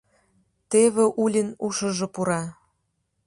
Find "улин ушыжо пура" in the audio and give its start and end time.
1.23-2.41